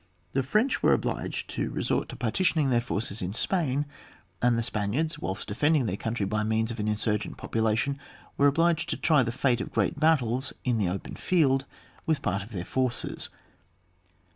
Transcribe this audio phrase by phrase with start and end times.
[0.33, 3.85] The French were obliged to resort to partitioning their forces in Spain,
[4.41, 7.99] and the Spaniards, whilst defending their countiy by means of an insurgent population,
[8.35, 11.65] were obliged to try the fate of great battles in the open field
[12.07, 13.29] with part of their forces.